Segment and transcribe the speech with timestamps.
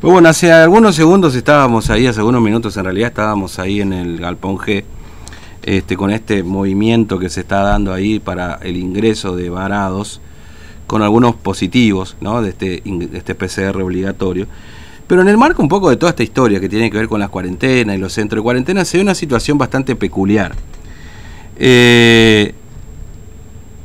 [0.00, 3.92] Pues bueno, hace algunos segundos estábamos ahí, hace algunos minutos en realidad estábamos ahí en
[3.92, 4.82] el Galpón G,
[5.62, 10.22] este, con este movimiento que se está dando ahí para el ingreso de varados,
[10.86, 12.40] con algunos positivos ¿no?
[12.40, 12.82] de, este,
[13.12, 14.46] este PCR obligatorio.
[15.06, 17.20] Pero en el marco un poco de toda esta historia que tiene que ver con
[17.20, 20.54] las cuarentenas y los centros de cuarentena, se ve una situación bastante peculiar.
[21.58, 22.54] Eh,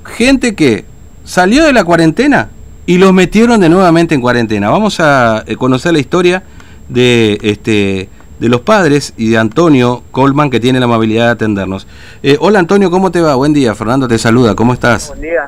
[0.05, 0.85] gente que
[1.25, 2.51] salió de la cuarentena
[2.85, 4.69] y los metieron de nuevamente en cuarentena.
[4.69, 6.43] Vamos a eh, conocer la historia
[6.89, 11.87] de este de los padres y de Antonio Colman que tiene la amabilidad de atendernos.
[12.21, 13.35] Eh, hola Antonio, ¿cómo te va?
[13.35, 15.07] Buen día, Fernando te saluda, ¿cómo estás?
[15.07, 15.47] Buen día.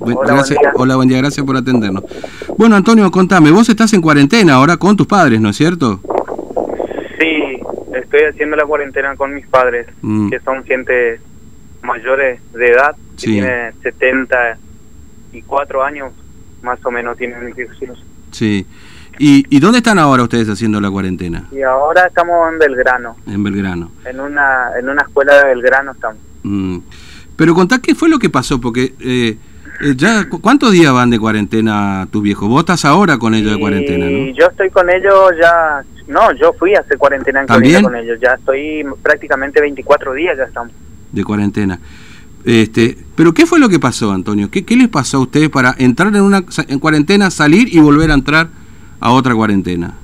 [0.00, 0.72] hola, buen día.
[0.74, 2.02] hola, buen día, gracias por atendernos.
[2.58, 6.00] Bueno, Antonio, contame, vos estás en cuarentena ahora con tus padres, ¿no es cierto?
[7.20, 7.60] Sí,
[7.94, 10.30] estoy haciendo la cuarentena con mis padres, mm.
[10.30, 11.20] que son gente
[11.82, 16.10] mayores de edad, que tienen 74 años
[16.64, 18.02] más o menos tienen hijos.
[18.32, 18.66] Sí.
[19.18, 21.46] ¿Y, ¿Y dónde están ahora ustedes haciendo la cuarentena?
[21.52, 23.16] Y ahora estamos en Belgrano.
[23.26, 23.92] En Belgrano.
[24.04, 26.18] En una, en una escuela de Belgrano estamos.
[26.42, 26.78] Mm.
[27.36, 29.36] Pero contá qué fue lo que pasó, porque eh,
[29.80, 32.48] eh, ya ¿cuántos días van de cuarentena tus viejos?
[32.48, 34.32] Vos estás ahora con ellos de cuarentena, ¿no?
[34.34, 35.82] yo estoy con ellos ya...
[36.06, 37.82] No, yo fui a hacer cuarentena en ¿También?
[37.82, 38.18] con ellos.
[38.20, 40.70] Ya estoy prácticamente 24 días ya estamos.
[41.10, 41.80] De cuarentena.
[42.44, 44.50] Este, pero ¿qué fue lo que pasó, Antonio?
[44.50, 48.10] ¿Qué, qué les pasó a ustedes para entrar en una en cuarentena, salir y volver
[48.10, 48.48] a entrar
[49.00, 49.94] a otra cuarentena?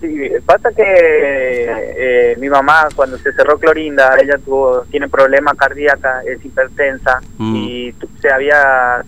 [0.00, 6.10] Sí, pasa que eh, mi mamá cuando se cerró Clorinda, ella tuvo tiene problemas cardíacos,
[6.26, 7.56] es hipertensa mm.
[7.56, 9.04] y se había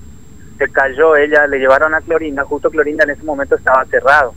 [0.58, 4.34] se cayó, ella le llevaron a Clorinda, justo Clorinda en ese momento estaba cerrado.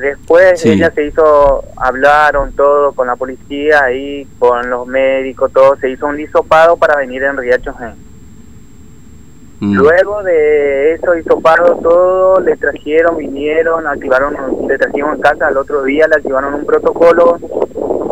[0.00, 5.90] Después ella se hizo, hablaron todo con la policía y con los médicos, todo, se
[5.90, 7.74] hizo un lisopado para venir en Riacho
[9.60, 9.74] mm.
[9.74, 14.34] Luego de eso hisopado todo, le trajeron, vinieron, activaron,
[14.66, 17.38] le trajeron en casa, al otro día le activaron un protocolo,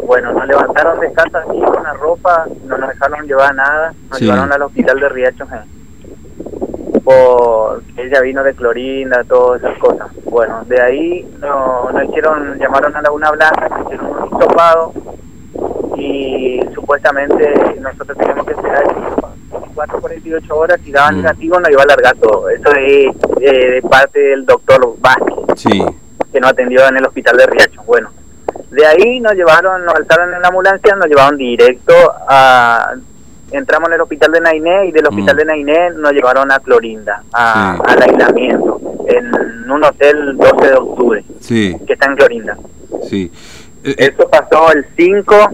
[0.04, 4.20] bueno, nos levantaron de casa así con la ropa, no nos dejaron llevar nada, nos
[4.20, 5.46] llevaron al hospital de Riacho
[7.08, 10.08] porque ella vino de clorinda, todas esas cosas.
[10.30, 14.92] Bueno, de ahí nos no hicieron, llamaron a Laguna Blanca, nos hicieron un hisopado
[15.96, 18.84] y supuestamente nosotros teníamos que esperar
[19.50, 21.18] 24 48 horas y daban mm.
[21.18, 22.48] negativo nos iba a alargar todo.
[22.50, 25.64] Eso es de parte del doctor Vázquez,
[26.32, 27.82] que nos atendió en el hospital de Riacho.
[27.84, 28.10] Bueno,
[28.70, 31.94] de ahí nos llevaron, nos alzaron en la ambulancia, nos llevaron directo
[32.28, 32.94] a
[33.52, 35.08] entramos en el hospital de Nainé y del mm.
[35.08, 40.74] hospital de Nainé nos llevaron a Clorinda, a, al aislamiento, en un hotel 12 de
[40.74, 42.56] octubre, que está en Clorinda.
[43.08, 43.30] Sí.
[43.84, 44.14] Eh, eh.
[44.14, 45.50] Eso pasó el 5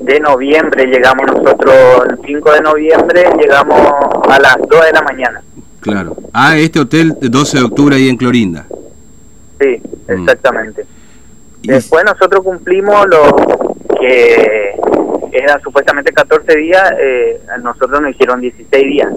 [0.00, 1.74] de noviembre, llegamos nosotros,
[2.10, 3.80] el 5 de noviembre llegamos
[4.28, 5.42] a las 2 de la mañana.
[5.80, 6.16] Claro.
[6.32, 8.66] Ah, este hotel 12 de octubre ahí en Clorinda.
[9.60, 10.12] Sí, mm.
[10.12, 10.86] exactamente.
[11.62, 13.36] Después nosotros cumplimos lo
[14.00, 14.74] que
[15.42, 19.08] era supuestamente 14 días, eh, nosotros nos hicieron 16 días.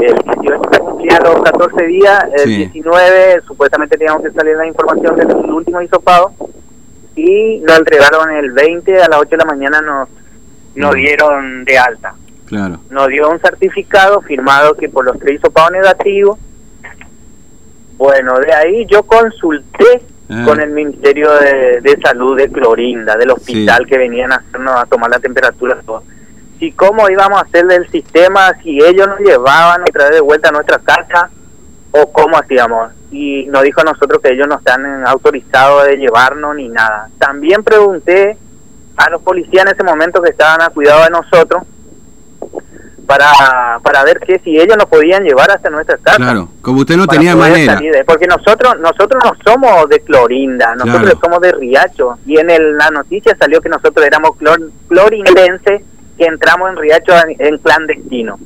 [0.00, 5.16] El 18 se cumplía los 14 días, el 19 supuestamente teníamos que salir la información
[5.16, 6.32] del último hisopado
[7.16, 10.08] y nos entregaron el 20 a las 8 de la mañana, nos,
[10.74, 12.14] nos dieron de alta.
[12.46, 12.80] Claro.
[12.90, 16.38] Nos dio un certificado firmado que por los tres hisopados negativos.
[17.96, 20.02] Bueno, de ahí yo consulté
[20.34, 20.44] Ah.
[20.46, 25.10] con el Ministerio de, Salud de Clorinda, del hospital que venían a hacernos a tomar
[25.10, 25.78] la temperatura.
[26.58, 30.48] Y cómo íbamos a hacer el sistema, si ellos nos llevaban otra vez de vuelta
[30.48, 31.28] a nuestra casa
[31.90, 32.92] o cómo hacíamos.
[33.10, 37.10] Y nos dijo a nosotros que ellos no están autorizados de llevarnos ni nada.
[37.18, 38.38] También pregunté
[38.96, 41.62] a los policías en ese momento que estaban a cuidado de nosotros
[43.06, 46.16] para, para ver que si ellos nos podían llevar hasta nuestra casa.
[46.16, 47.80] Claro, como usted no tenía manera.
[48.06, 52.18] porque nosotros nosotros no somos de Clorinda, nosotros somos de Riacho.
[52.26, 55.82] Y en el, la noticia salió que nosotros éramos clor, clorindenses
[56.16, 58.38] que entramos en Riacho en, clandestino.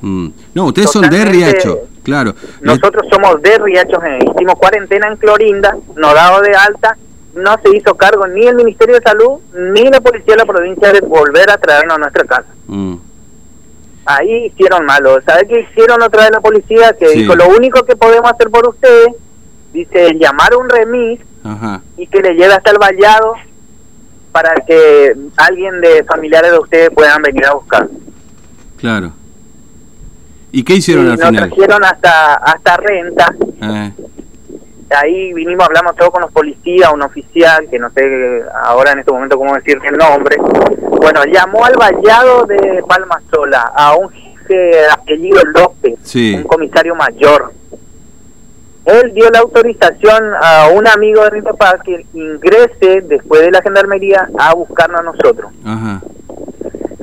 [0.00, 0.28] Mm.
[0.54, 2.34] No, ustedes son de Riacho, claro.
[2.60, 3.98] Nosotros somos de Riacho,
[4.34, 6.96] hicimos cuarentena en Clorinda, nos dado de alta
[7.34, 10.92] no se hizo cargo ni el Ministerio de Salud ni la Policía de la provincia
[10.92, 12.46] de volver a traernos a nuestra casa.
[12.68, 12.94] Mm
[14.06, 15.20] ahí hicieron malo.
[15.22, 16.94] ¿Sabe qué hicieron otra vez la policía?
[16.98, 19.08] Que dijo, lo único que podemos hacer por ustedes,
[19.72, 21.20] dice, llamar a un remis
[21.96, 23.34] y que le lleve hasta el vallado
[24.32, 27.88] para que alguien de familiares de ustedes puedan venir a buscar.
[28.78, 29.12] Claro.
[30.52, 31.34] ¿Y qué hicieron al final?
[31.34, 33.34] Nos trajeron hasta, hasta renta.
[33.60, 33.92] Eh
[34.94, 39.12] ahí vinimos, hablamos todo con los policías, un oficial, que no sé ahora en este
[39.12, 40.36] momento cómo decir el nombre.
[41.00, 47.52] Bueno, llamó al vallado de Palma Sola, a un jefe apellido López, un comisario mayor.
[48.84, 53.62] él dio la autorización a un amigo de mi papá que ingrese después de la
[53.62, 55.50] gendarmería a buscarnos a nosotros.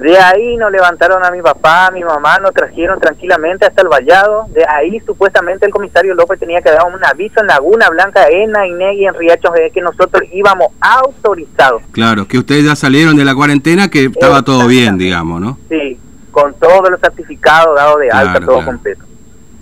[0.01, 3.87] De ahí nos levantaron a mi papá, a mi mamá, nos trajeron tranquilamente hasta el
[3.87, 4.47] vallado.
[4.49, 8.49] De ahí supuestamente el comisario López tenía que dar un aviso en Laguna Blanca, en
[8.49, 11.83] Nainegui, en Riachos, que nosotros íbamos autorizados.
[11.91, 15.59] Claro, que ustedes ya salieron de la cuarentena, que estaba todo bien, digamos, ¿no?
[15.69, 15.99] Sí,
[16.31, 19.05] con todos los certificados dados de alta, todo completo.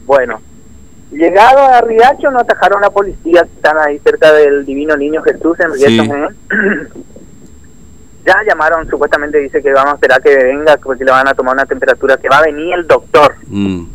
[0.06, 0.40] Bueno,
[1.12, 5.60] llegado a Riacho nos atajaron la policía, que están ahí cerca del Divino Niño Jesús
[5.60, 6.34] en Riachos.
[8.30, 11.54] ya llamaron, supuestamente dice que vamos a esperar que venga porque le van a tomar
[11.54, 13.36] una temperatura, que va a venir el doctor.
[13.48, 13.86] Mm.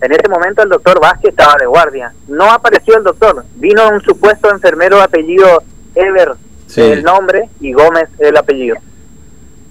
[0.00, 2.12] En ese momento el doctor Vázquez estaba de guardia.
[2.28, 5.62] No apareció el doctor, vino un supuesto enfermero apellido
[5.94, 6.34] Ever,
[6.76, 8.76] el nombre, y Gómez el apellido.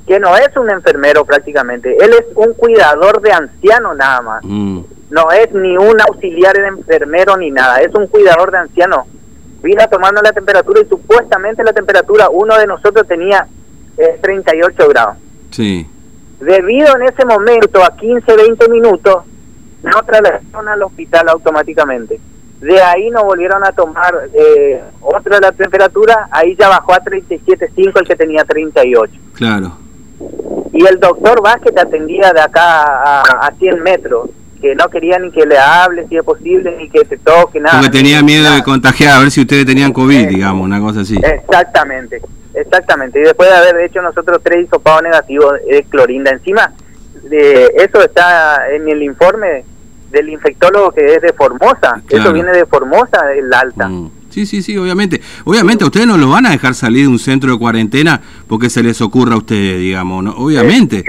[0.05, 4.43] Que no es un enfermero prácticamente, él es un cuidador de ancianos nada más.
[4.43, 4.81] Mm.
[5.09, 9.07] No es ni un auxiliar de enfermero ni nada, es un cuidador de ancianos.
[9.63, 13.47] Vino a tomarnos la temperatura y supuestamente la temperatura uno de nosotros tenía
[13.97, 15.17] es 38 grados.
[15.51, 15.87] Sí.
[16.39, 19.23] Debido en ese momento a 15, 20 minutos,
[19.83, 22.19] no trasladaron al hospital automáticamente.
[22.61, 27.01] De ahí nos volvieron a tomar eh, otra de la temperatura, ahí ya bajó a
[27.01, 29.13] 37.5 el que tenía 38.
[29.33, 29.77] Claro.
[30.73, 34.29] Y el doctor Vázquez te atendía de acá a, a 100 metros,
[34.59, 37.79] que no quería ni que le hable si es posible, ni que te toque, nada.
[37.79, 41.15] Porque tenía miedo de contagiar, a ver si ustedes tenían COVID, digamos, una cosa así.
[41.21, 42.21] Exactamente.
[42.57, 46.31] Exactamente, y después de haber hecho nosotros tres hisopados negativos de clorinda.
[46.31, 46.73] Encima,
[47.23, 49.63] de eso está en el informe
[50.11, 52.01] del infectólogo que es de Formosa.
[52.09, 53.87] Eso viene de Formosa, el alta.
[53.87, 54.11] Mm.
[54.29, 55.21] Sí, sí, sí, obviamente.
[55.45, 58.83] Obviamente, ustedes no lo van a dejar salir de un centro de cuarentena porque se
[58.83, 60.31] les ocurra a ustedes, digamos, ¿no?
[60.31, 61.03] Obviamente.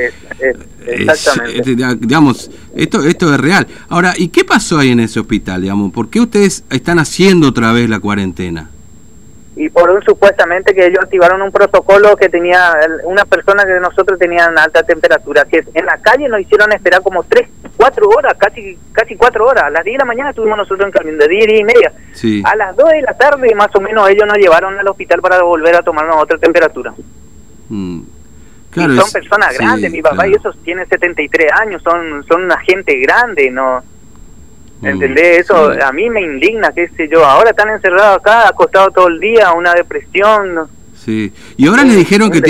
[0.87, 1.77] exactamente.
[1.97, 3.67] digamos, esto, esto es real.
[3.89, 5.93] Ahora, ¿y qué pasó ahí en ese hospital, digamos?
[5.93, 8.71] ¿Por qué ustedes están haciendo otra vez la cuarentena?
[9.59, 14.17] Y por un supuestamente que ellos activaron un protocolo que tenía una persona que nosotros
[14.17, 18.79] tenían alta temperatura, que en la calle nos hicieron esperar como tres, cuatro horas, casi
[18.93, 19.65] casi cuatro horas.
[19.65, 21.93] A las 10 de la mañana estuvimos nosotros en camino, de 10, 10 y media.
[22.45, 25.43] A las 2 de la tarde más o menos ellos nos llevaron al hospital para
[25.43, 26.95] volver a tomarnos otra temperatura.
[27.69, 28.03] Mm.
[28.71, 32.97] Claro, son personas grandes, mi papá y esos tiene 73 años, son, son una gente
[33.01, 33.83] grande, no.
[34.83, 35.41] ¿Entendés?
[35.41, 37.25] Eso a mí me indigna, qué sé yo.
[37.25, 40.69] Ahora están encerrados acá, acostados todo el día, una depresión.
[40.97, 41.33] Sí.
[41.57, 42.41] Y ahora le dijeron que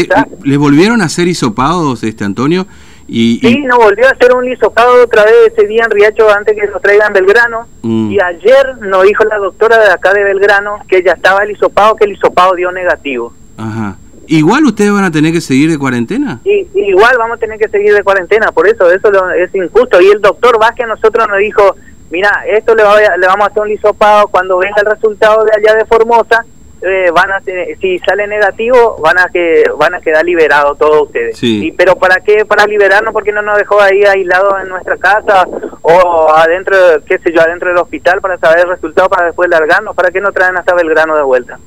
[0.45, 2.67] les volvieron a hacer hisopados, este Antonio.
[3.11, 6.55] Y, sí, nos volvió a hacer un hisopado otra vez ese día en Riacho antes
[6.55, 7.67] que lo traigan Belgrano.
[7.83, 8.11] Mm.
[8.11, 11.97] Y ayer nos dijo la doctora de acá de Belgrano que ya estaba el hisopado,
[11.97, 13.33] que el hisopado dio negativo.
[13.57, 13.97] Ajá.
[14.27, 16.41] ¿Igual ustedes van a tener que seguir de cuarentena?
[16.45, 20.03] Sí, igual vamos a tener que seguir de cuarentena, por eso eso es injusto.
[20.03, 21.77] Y el doctor Vázquez a nosotros nos dijo,
[22.11, 25.79] mira, esto le, le vamos a hacer un lisopado cuando venga el resultado de allá
[25.79, 26.45] de Formosa,
[26.81, 31.37] eh, van a si sale negativo van a que van a quedar liberados todos ustedes
[31.37, 31.75] sí.
[31.77, 35.45] pero para qué para liberarnos porque no nos dejó ahí aislados en nuestra casa
[35.83, 39.97] o adentro qué sé yo adentro del hospital para saber el resultado para después largarnos
[39.97, 41.59] para qué no traen hasta Belgrano de vuelta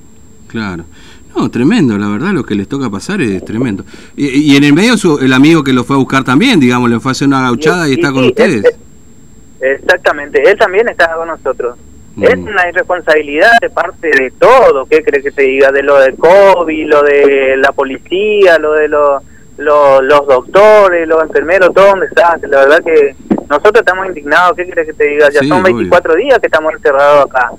[0.47, 0.85] claro
[1.35, 3.85] no, tremendo, la verdad, lo que les toca pasar es tremendo.
[4.17, 6.99] Y, en el medio su, el amigo que lo fue a buscar también, digamos, le
[6.99, 8.65] fue a hacer una gauchada y, está con ustedes.
[9.61, 11.77] Exactamente, él también está con nosotros.
[12.15, 12.23] Mm.
[12.23, 15.71] Es una irresponsabilidad de parte de todo, ¿qué crees que te diga?
[15.71, 21.87] De lo del COVID, lo de la policía, lo de los doctores, los enfermeros, todo
[21.87, 22.37] donde está.
[22.41, 23.15] La verdad que
[23.49, 25.29] nosotros estamos indignados, ¿qué crees que te diga?
[25.29, 27.51] Ya son 24 días que estamos encerrados acá.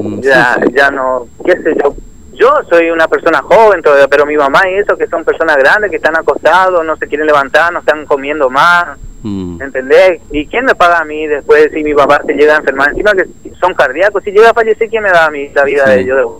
[0.00, 1.94] Mm, ya, ya no, qué sé yo.
[2.32, 5.90] Yo soy una persona joven todavía, pero mi mamá y eso, que son personas grandes,
[5.90, 8.96] que están acostados, no se quieren levantar, no están comiendo más
[9.28, 9.62] Mm.
[9.62, 10.20] ¿Entendés?
[10.30, 12.90] ¿Y quién me paga a mí después si mi papá se llega a enfermar?
[12.90, 13.26] Encima que
[13.60, 16.32] son cardíacos, si llega a fallecer, ¿quién me da a mí la vida de ellos?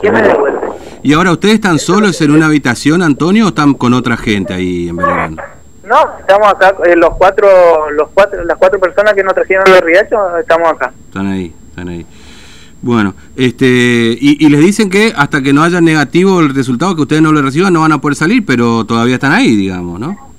[0.00, 0.58] ¿Quién me devuelve?
[1.02, 4.88] ¿Y ahora ustedes están solos en una habitación, Antonio, o están con otra gente ahí
[4.88, 5.36] en Belgrano?
[5.84, 9.80] No, estamos acá, eh, los cuatro, los cuatro, las cuatro personas que nos trajeron de
[9.80, 10.92] Riacho, estamos acá.
[11.08, 12.06] Están ahí, están ahí.
[12.80, 17.02] Bueno, este, y, y, les dicen que hasta que no haya negativo el resultado, que
[17.02, 20.33] ustedes no lo reciban, no van a poder salir, pero todavía están ahí, digamos, ¿no?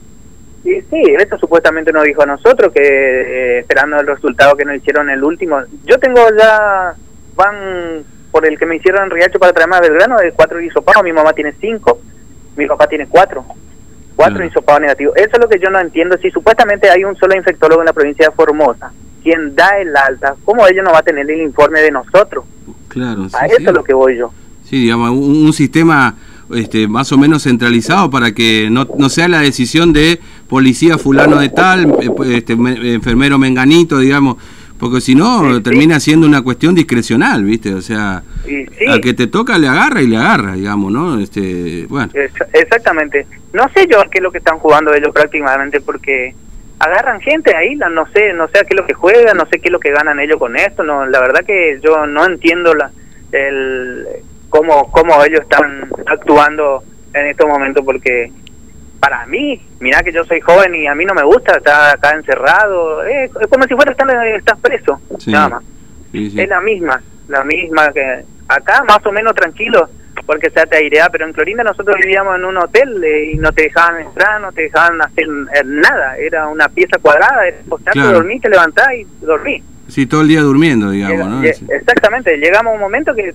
[0.65, 4.75] Sí, sí, esto supuestamente nos dijo a nosotros que eh, esperando el resultado que nos
[4.75, 5.59] hicieron el último.
[5.85, 6.95] Yo tengo ya,
[7.35, 11.03] van por el que me hicieron en Riacho para traerme a Belgrano, de cuatro hisopados,
[11.03, 12.01] mi mamá tiene cinco,
[12.57, 13.45] mi papá tiene cuatro,
[14.15, 15.15] cuatro hisopados negativos.
[15.17, 16.17] Eso es lo que yo no entiendo.
[16.17, 18.91] Si supuestamente hay un solo infectólogo en la provincia de Formosa,
[19.21, 22.43] quien da el alta, ¿cómo ella no va a tener el informe de nosotros?
[22.87, 24.31] Claro, A eso es lo que voy yo.
[24.63, 26.15] Sí, digamos, un sistema
[26.53, 31.39] este, más o menos centralizado para que no, no sea la decisión de policía fulano
[31.39, 34.37] de tal, este, enfermero menganito, digamos,
[34.79, 37.73] Porque si no, termina siendo una cuestión discrecional, ¿viste?
[37.73, 38.23] O sea,
[38.87, 41.19] al que te toca le agarra y le agarra, digamos, ¿no?
[41.19, 42.11] Este, bueno.
[42.53, 43.25] exactamente.
[43.53, 46.35] No sé yo a qué es lo que están jugando ellos prácticamente, porque
[46.79, 49.59] agarran gente ahí, no sé, no sé a qué es lo que juegan, no sé
[49.59, 52.73] qué es lo que ganan ellos con esto, no, la verdad que yo no entiendo
[52.73, 52.91] la,
[53.31, 54.05] el,
[54.55, 56.83] cómo, cómo ellos están actuando
[57.13, 58.31] en estos momentos, porque
[58.99, 62.11] para mí, mira que yo soy joven y a mí no me gusta estar acá
[62.11, 65.63] encerrado, es, como si fuera estar estás preso, nada más.
[66.13, 69.89] Es la misma, la misma que acá más o menos tranquilo,
[70.25, 73.51] porque se te airea, pero en Clorinda nosotros vivíamos en un hotel eh, y no
[73.51, 75.27] te dejaban entrar, no te dejaban hacer
[75.65, 79.61] nada, era una pieza cuadrada, era acostarte, dormir, te levantás y dormí.
[79.87, 81.43] Sí, todo el día durmiendo, digamos, ¿no?
[81.43, 83.31] Exactamente, llegamos a un momento que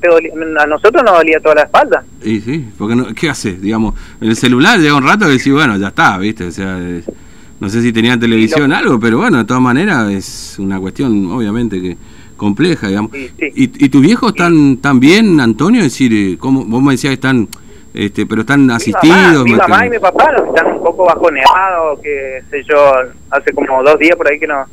[0.59, 2.05] a nosotros nos dolía toda la espalda.
[2.25, 3.53] Y sí, porque no, ¿qué hace?
[3.53, 6.45] Digamos, en el celular llega un rato que decís, bueno, ya está, ¿viste?
[6.45, 6.77] O sea,
[7.61, 11.31] no sé si tenían televisión o algo, pero bueno, de todas maneras es una cuestión,
[11.31, 11.97] obviamente, que
[12.37, 13.15] compleja, digamos.
[13.15, 15.81] ¿Y, ¿Y, tus viejos están, tan bien, Antonio?
[15.81, 17.47] Es decir, eh, ¿cómo, vos me decías que están,
[17.95, 19.45] este, pero están asistidos.
[19.45, 22.93] Mi mamá, y mi papá están un poco bajoneados, que sé yo,
[23.31, 24.65] hace como dos días por ahí que no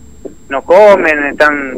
[0.50, 1.78] no comen, están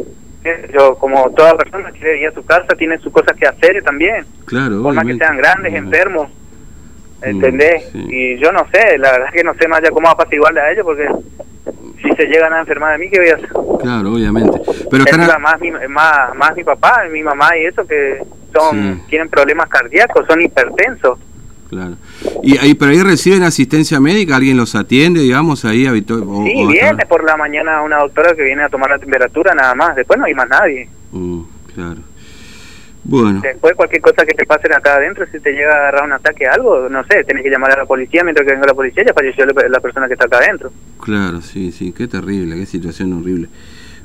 [0.73, 4.25] yo como toda persona quiere ir a su casa tiene sus cosas que hacer también.
[4.45, 6.29] Claro por más que sean grandes enfermos
[7.21, 7.91] ¿entendés?
[7.93, 10.71] y yo no sé la verdad es que no sé más ya cómo apaciguarle a
[10.71, 11.07] ellos porque
[12.01, 13.49] si se llegan a enfermar de mí qué voy a hacer
[13.81, 14.61] claro obviamente.
[14.89, 18.23] Pero están más, mi, más más mi papá mi mamá y eso que
[18.53, 21.19] son tienen problemas cardíacos son hipertensos.
[21.69, 21.95] Claro.
[22.43, 26.23] Y ahí, pero ahí reciben asistencia médica, alguien los atiende, digamos, ahí habitual.
[26.45, 29.95] Sí, viene por la mañana una doctora que viene a tomar la temperatura nada más,
[29.95, 30.89] después no hay más nadie.
[31.11, 31.41] Mm,
[31.73, 32.01] claro.
[33.03, 33.39] Bueno.
[33.41, 36.45] Después cualquier cosa que te pase acá adentro, si te llega a agarrar un ataque
[36.45, 39.13] algo, no sé, tenés que llamar a la policía, mientras que venga la policía ya
[39.13, 40.71] falleció la persona que está acá adentro.
[41.01, 43.47] Claro, sí, sí, qué terrible, qué situación horrible.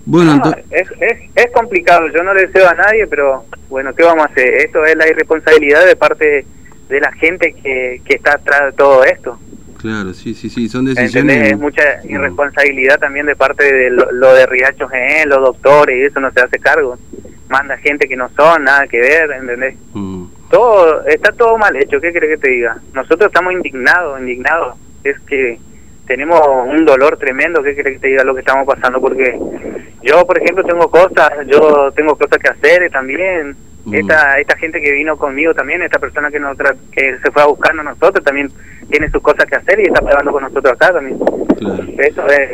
[0.07, 0.41] Bueno,
[0.71, 4.29] es, es, es complicado, yo no le deseo a nadie, pero bueno, ¿qué vamos a
[4.29, 4.49] hacer?
[4.61, 6.47] Esto es la irresponsabilidad de parte
[6.95, 9.37] de la gente que, que está atrás de todo esto.
[9.81, 11.53] Claro, sí, sí, sí, son decisiones.
[11.53, 16.21] Es mucha irresponsabilidad también de parte de lo, de Riacho GN, los doctores, y eso
[16.21, 16.97] no se hace cargo.
[17.49, 19.75] Manda gente que no son, nada que ver, ¿entendés?
[19.93, 20.27] Mm.
[20.51, 22.79] Todo, está todo mal hecho, ¿qué crees que te diga?
[22.95, 24.77] Nosotros estamos indignados, indignados.
[25.03, 25.59] Es que
[26.07, 29.01] tenemos un dolor tremendo, ¿qué crees que te diga lo que estamos pasando?
[29.01, 29.39] Porque
[30.03, 33.95] yo, por ejemplo, tengo cosas, yo tengo cosas que hacer también Mm.
[33.95, 36.57] Esta, esta gente que vino conmigo también, esta persona que, nos
[36.91, 38.51] que se fue a buscarnos a nosotros, también
[38.91, 41.19] tiene sus cosas que hacer y está pegando con nosotros acá también.
[41.59, 41.85] Claro.
[41.99, 42.51] Eso es...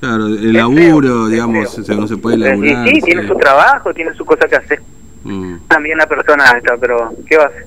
[0.00, 2.88] Claro, el laburo, digamos, no se puede laburar.
[2.88, 4.80] Sí, sí, tiene su trabajo, tiene sus cosas que hacer.
[5.24, 5.56] Mm.
[5.68, 7.66] También la persona esta, pero ¿qué va a hacer?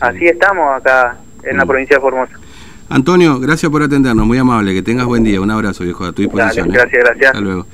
[0.00, 1.68] Así estamos acá en la mm.
[1.68, 2.32] provincia de Formosa.
[2.90, 6.22] Antonio, gracias por atendernos, muy amable, que tengas buen día, un abrazo viejo, a tu
[6.22, 6.68] disposición.
[6.68, 6.72] ¿eh?
[6.72, 7.26] gracias, gracias.
[7.26, 7.66] Hasta luego.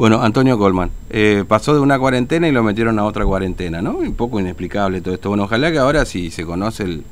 [0.00, 3.98] Bueno, Antonio Colman, eh, pasó de una cuarentena y lo metieron a otra cuarentena, ¿no?
[3.98, 5.28] Un poco inexplicable todo esto.
[5.28, 7.04] Bueno, ojalá que ahora si se conoce el,